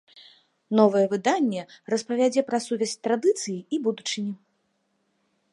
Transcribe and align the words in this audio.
Новае 0.79 1.03
выданне 1.11 1.61
распавядзе 1.95 2.41
пра 2.49 2.63
сувязь 2.67 2.97
традыцыі 3.09 3.59
і 3.79 3.85
будучыні. 3.89 4.33